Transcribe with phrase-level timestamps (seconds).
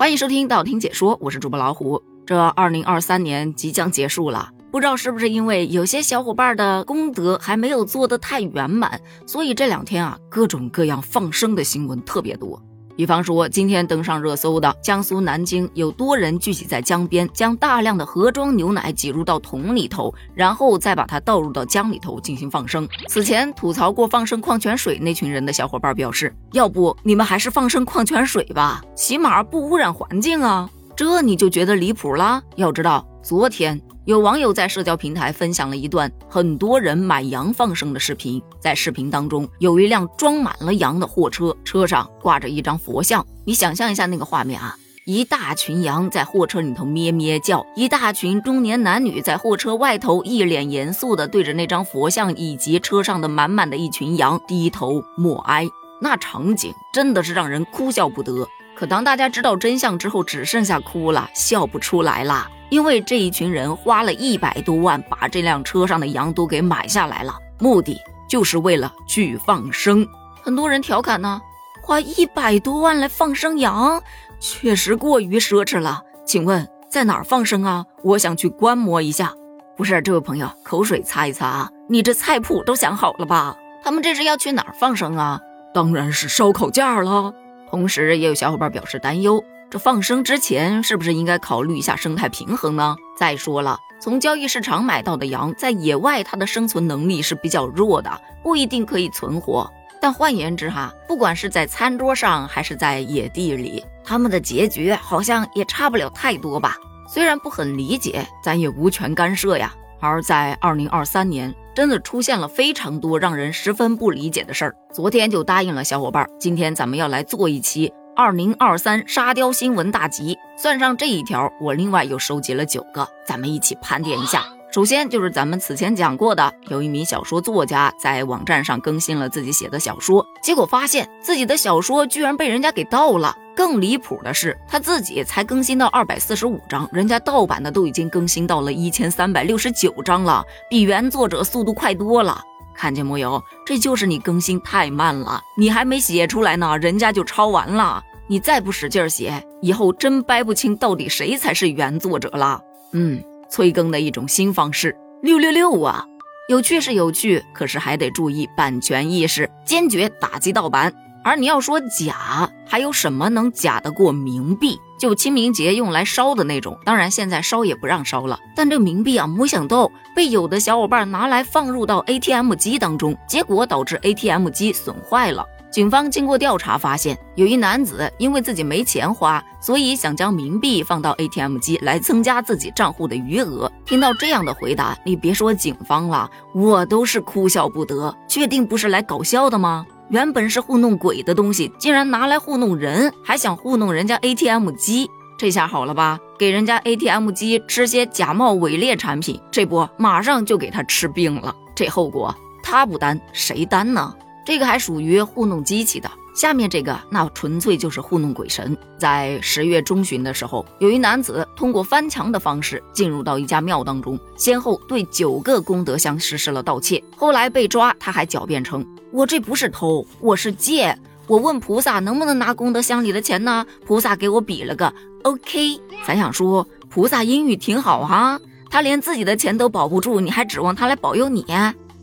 [0.00, 2.02] 欢迎收听道听解说，我是主播老虎。
[2.24, 12.58] 这二零二三年即将结束了，不知道是不是因为有些小伙伴的功德还没有做得太圆满，所以这两天啊，各种各样放生的新闻特别多。
[13.00, 22.86] 比方说，今天登上热搜的江苏南京，有多人聚集在江边，将大量的盒装牛奶挤入到桶里头，然后再把它倒入到江里头进行放生。
[23.08, 30.68] 此前吐槽过放生矿泉水那群人的小伙伴表示，要不你们还是放生矿泉水吧，起码不污染环境啊。
[30.94, 32.42] 这你就觉得离谱了？
[32.56, 38.42] 要知道，昨天有网友在社交平台分享了一段很多人买羊放生的视频。
[38.58, 43.24] 在视频当中，有一辆装满了羊的货车，车上挂着一张佛像。
[43.44, 55.68] 你想象一下那个画面啊，一大群羊在货车里头咩咩叫，一大群中年男女在货车外头一脸严肃的对着那张佛像以及车上的满满的一群羊低头默哀，
[56.02, 58.48] 那场景真的是让人哭笑不得。
[58.74, 62.48] 可当大家知道真相之后，只剩下哭了，笑不出来了。
[62.70, 70.06] 因为这一群人花了一百多万把这辆车上的羊都给买下来了，目的就是为了去放生。
[70.42, 71.40] 很多人调侃呢，
[71.82, 74.02] 花一百多万来放生羊，
[74.38, 76.02] 确实过于奢侈了。
[76.24, 77.84] 请问在哪儿放生啊？
[78.04, 79.34] 我想去观摩一下。
[79.76, 83.56] 不是，这位朋友，口水擦一擦啊，你这菜谱都想好了吧？
[83.82, 85.40] 他们这是要去哪儿放生啊？
[85.74, 87.32] 当然是烧烤架了。
[87.70, 92.96] 同时，也有小伙伴表示担忧：这放生之前是不是应该考虑一下生态平衡呢？
[93.16, 98.10] 再说了，从交易市场买到的羊，在野外它的生存能力是比较弱的，
[98.42, 99.70] 不一定可以存活。
[100.00, 106.76] 但换言之，哈，不管是在餐桌上还是在野地里，它们的结局好像也差不了太多吧？
[107.08, 109.72] 虽然不很理解，咱也无权干涉呀。
[110.00, 111.54] 而在二零二三年。
[111.72, 114.74] 真的出现了非常多让人十分不理解的事儿。
[114.92, 120.38] 昨天就答应了小伙伴，今天咱们要来做一期二零二三沙雕新闻大集。
[120.56, 124.44] 算上这一条，我另外又收集了九个，咱们一起盘点一下。
[124.72, 133.36] 首先就是咱们此前讲过的，有一名小说作家在网站上更新了自己写的小说，结果发现自己的小说居然被人家给盗了。
[133.56, 142.40] 更离谱的是，他自己才更新到二百四十五章，人家盗版的都已经更新到了一千三百六十九章了，比原作者速度快多了。
[142.80, 143.44] 看见没有？
[143.66, 148.02] 这就是你更新太慢了，你还没写出来呢，人家就抄完了。
[148.26, 152.58] 你再不使劲写，以后真掰不清到底谁才是原作者了。
[152.92, 156.06] 嗯，催更的一种新方式，六六六啊！
[156.48, 160.90] 有趣是有趣，可是还得注意版权意识，坚决打击盗版。
[161.22, 164.78] 而你要说假，还有什么能假得过冥币？
[164.98, 168.38] 就清明节用来烧的那种，当然现在烧也不让烧了。
[168.54, 175.44] 但这冥币啊，没想到被有的小伙伴拿来放入到 ATM 机当中，结果导致 ATM 机损坏了。
[175.70, 183.70] 警方经过调查发现，有一男子因为自己没钱花，所以想将冥币放到 ATM 机来增加自己账户的余额。
[183.86, 188.14] 听到这样的回答，你别说警方了，我都是哭笑不得。
[188.26, 189.86] 确定不是来搞笑的吗？
[190.10, 196.18] 原本是糊弄鬼的东西，竟然拿来糊弄人，还想糊弄人家 ATM 机，这下好了吧？
[196.36, 201.54] 给人家 ATM 机吃些假冒伪劣产品，这不马上就给他吃病了。
[201.76, 204.12] 这后果他不担谁担呢？
[204.44, 206.10] 这个还属于糊弄机器的。
[206.34, 208.76] 下面这个那纯粹就是糊弄鬼神。
[208.98, 217.02] 在十月中旬的时候，有一男子通过翻墙的方式进入到一家庙当中，先后对九个功德箱实施了盗窃。
[217.16, 220.96] 后来被抓，他还狡辩称：“我这不是偷，我是借。
[221.26, 223.66] 我问菩萨能不能拿功德箱里的钱呢？
[223.84, 225.80] 菩萨给我比了个 OK。
[226.06, 228.40] 咱想说，菩萨英语挺好哈，
[228.70, 231.44] 他连自己的钱都保不住，你还指望他来保佑你？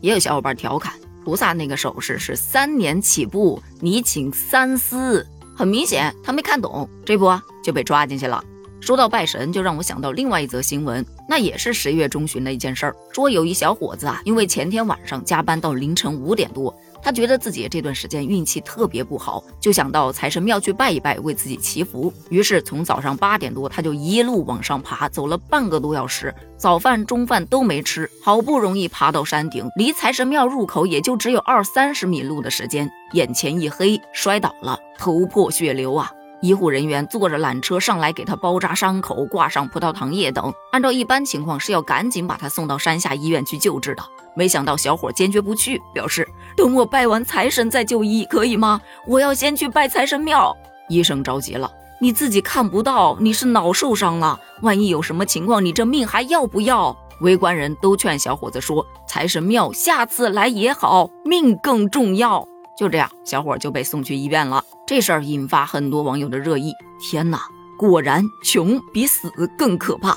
[0.00, 0.92] 也有小伙伴调侃。”
[1.24, 5.26] 菩萨那个手势是三年起步，你请三思。
[5.54, 8.42] 很明显，他没看懂，这不就被抓进去了。
[8.80, 12.96] 说到拜神，就让我想到另外一则新闻，那也是十月中旬的一件事儿。
[13.12, 16.74] 说有一小伙子啊，因为前天晚上加班到凌晨五点多。
[17.02, 22.12] 他觉得自己这段时间运气特别不好，就想到财神庙去拜一拜，为自己祈福。
[22.28, 36.10] 于是从早上八点多，他就一路往上爬，走了半个多小时，早饭、中饭都没吃，好不容易爬到山顶，离财神庙入口也就只有二三十米路的时间，眼前一黑，摔倒了，头破血流啊！
[36.40, 40.52] 医护人员坐着缆车上来给他包扎伤口，挂上葡萄糖液等。
[40.70, 44.02] 按照一般情况是要赶紧把他送到山下医院去救治的。
[44.36, 48.80] 没想到小伙坚决不去，表示等我拜完财神再就医，可以吗？
[49.06, 50.56] 我要先去拜财神庙。
[50.88, 51.68] 医生着急了，
[52.00, 56.96] 你自己看不到，你是脑受伤了，万一有什么情况，你这命还要不要？
[57.20, 62.46] 围观人都劝小伙子说：“财神庙下次来也好，命更重要。”
[62.78, 64.62] 就这样，小伙就被送去医院了。
[64.88, 66.72] 这事儿引发很多网友的热议。
[66.98, 67.42] 天哪，
[67.76, 70.16] 果然，穷比死更可怕。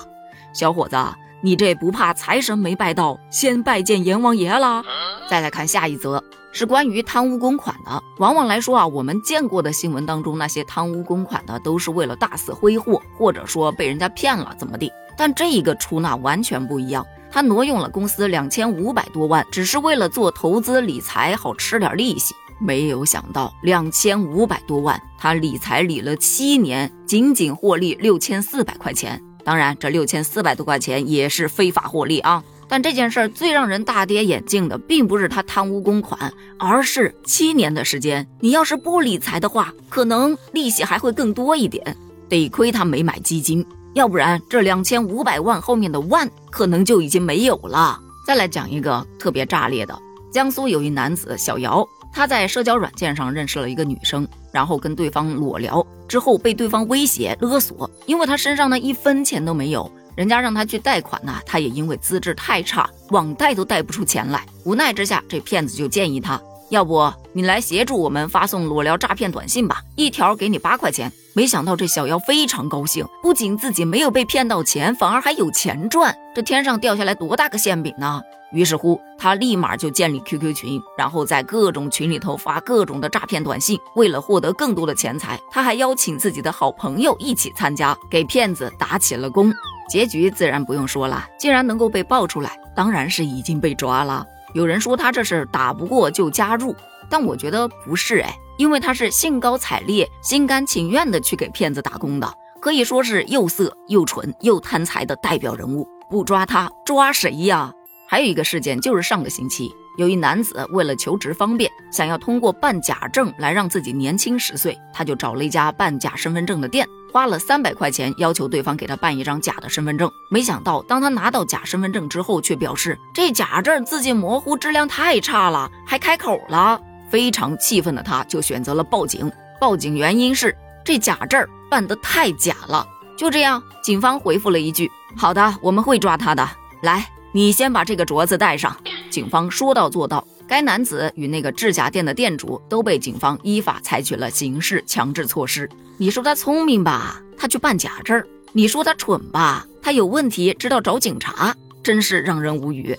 [0.54, 0.96] 小伙子，
[1.42, 4.82] 你这不怕财神没拜到，先拜见阎王爷啦？
[5.30, 6.24] 再来看下一则，
[6.54, 8.02] 是关于贪污公款的。
[8.20, 14.90] 往往来说啊，我们见过的新闻当中，那些贪污公款的都是为了大肆挥霍，或者说被人家骗了怎么地。
[15.18, 22.34] 但这一个出纳完全不一样，他挪用了公司两千五百多万，只是为了做投资理财，好吃点利息。
[22.62, 29.22] 没有想到两千五百多万，他理财理了七年，仅仅获利六千四百块钱。
[29.44, 32.44] 当然，这六千四百多块钱也是非法获利啊。
[32.68, 41.98] 但这件事儿最让人大跌眼镜的，并不是他贪污公款，而是七年的时间，你要是不理财的话，可能利息还会更多一点。
[42.30, 48.00] 得亏他没买基金，要不然这两千五百万后面的万可能就已经没有了。
[48.26, 50.00] 再来讲一个特别炸裂的，
[50.32, 51.86] 江苏有一男子小姚。
[52.12, 64.46] 他在社交软件上认识了一个女生，然后跟对方裸聊，之后被对方威胁勒索，因为他身上呢一分钱都没有，人家让他去贷款呢，他也因为资质太差，网贷都贷不出钱来。
[64.66, 71.12] 无奈之下，这骗子就建议他，要不你来协助我们发送裸聊诈骗短信吧，一条给你八块钱。
[71.34, 78.22] 没想到这小妖非常高兴，不仅自己没有被骗到钱，反而还有钱赚，这天上掉下来多大个馅饼呢？
[78.54, 83.78] 于是乎，他立马就建立 QQ 群，然后在各种群里头发各种的诈骗短信。
[83.96, 89.54] 为了获得更多的钱财，他还邀请自己的好朋友一起参加，给骗子打起了工。
[89.90, 94.26] 结局自然不用说了，竟然能够被爆出来，当然是已经被抓了。
[94.54, 96.74] 有人说他这是打不过就加入，
[97.10, 105.86] 但我觉得不是哎，因为他是兴高采烈、心甘情愿的去给骗子打工的，可以说是又色又蠢又贪财的代表人物。
[106.12, 107.74] 不抓他，抓谁呀？
[108.06, 120.12] 还有一个事件，就是上个星期，有一男子为了求职方便，想要通过办假证来让自己年轻十岁，他就找了一家办假身份证的店，花了三百块钱，要求对方给他办一张假的身份证。
[120.30, 126.82] 没想到，当他拿到假身份证之后，却表示这假证字迹模糊，质量太差了，还开口了。
[127.10, 129.32] 非常气愤的他，就选择了报警。
[129.62, 130.54] 报警原因是
[130.84, 132.86] 这假证办得太假了。
[133.18, 136.48] 就这样，警方回复了一句：“好的，我们会抓他的。”
[136.84, 137.08] 来。
[137.34, 138.76] 你先把这个镯子戴上。
[139.10, 145.70] 警方说到做到，该男子与那个制假店的店主都被警方依法采取了刑事强制措施。
[145.96, 148.22] 你说他聪明吧，他去办假证；
[148.52, 152.98] 你说他蠢吧，他有问题知道找警察，真是让人无语。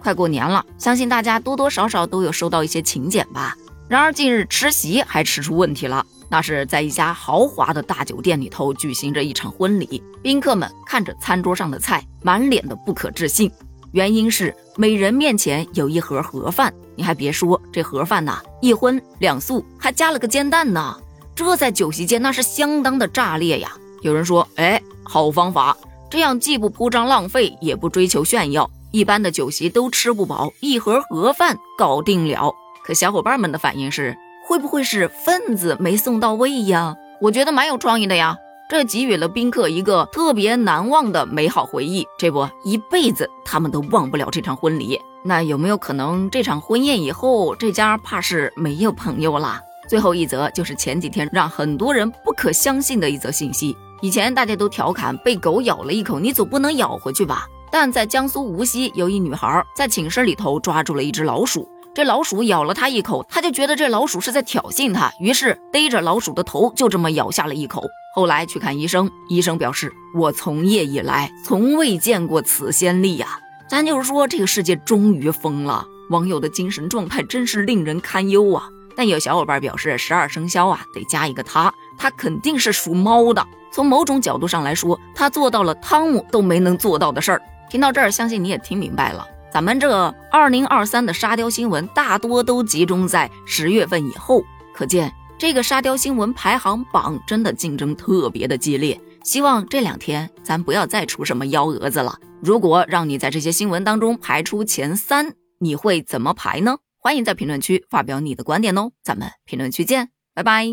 [0.00, 3.56] 快过年了，相信大家多多少少都有收到一些请柬吧。
[3.94, 13.48] 然而近日吃席还吃出问题了，那是在一家豪华的大酒店里头举行着一场婚礼，宾客们看着餐桌上的菜，满脸的不可置信。
[13.92, 20.98] 原因是每人面前有一盒盒饭，你还别说，这盒饭呐，一荤两素，还加了个煎蛋呢。
[21.36, 23.70] 这在酒席间那是相当的炸裂呀。
[24.02, 25.76] 有人说，哎，好方法，
[26.10, 32.52] 这样既不铺张浪费，也不追求炫耀，一般的酒席都吃不饱，一盒盒饭搞定了。
[32.84, 34.14] 可小伙伴们的反应是，
[34.46, 36.94] 会不会是份子没送到位呀？
[37.18, 38.36] 我觉得蛮有创意的呀。
[38.68, 45.00] 这给予了宾客一个特别难忘的美好回忆，这不一辈子他们都忘不了这场婚礼。
[45.24, 49.62] 那有没有可能这场婚宴以后，这家怕是没有朋友了？
[49.88, 53.74] 最后一则就是前几天让很多人不可相信的一则信息。
[54.02, 57.46] 以前大家都调侃被狗咬了一口，你总不能咬回去吧？
[57.70, 61.66] 但在江苏无锡，有一女孩在寝室里头抓住了一只老鼠。
[61.94, 67.84] 这老鼠咬了他一口，他就觉得这老鼠是在挑衅他，于是逮着老鼠的头就这么咬下了一口。
[68.16, 73.38] 后来去看医生，医生表示我从业以来从未见过此先例呀。
[73.68, 78.64] 咱就是说，这个世界终于疯了，网友的精神状态真是令人堪忧啊。
[78.96, 83.44] 但有小伙伴表示，十二生肖啊得加一个他，他肯定是属猫的。
[83.72, 87.42] 从某种角度上来说，他做到了汤姆都没能做到的事儿。
[87.70, 89.26] 听到这儿，相信你也听明白了。
[89.54, 94.42] 咱们这二零二三的沙雕新闻大多都集中在十月份以后，
[94.74, 99.00] 可见这个沙雕新闻排行榜真的竞争特别的激烈。
[99.22, 102.18] 希望这两天咱不要再出什么幺蛾子了。
[102.42, 106.78] 如果让你在这些新闻当中排出前三，你会怎么排呢？
[106.98, 110.66] 欢迎在评论区发表你的观点哦，咱们评论区见，拜拜。